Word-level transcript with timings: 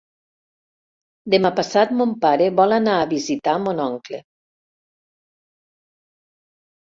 Demà 1.33 1.49
passat 1.57 1.91
mon 1.99 2.13
pare 2.23 2.47
vol 2.61 2.73
anar 2.77 2.95
a 3.01 3.05
visitar 3.13 3.53
mon 3.65 3.81
oncle. 3.83 4.21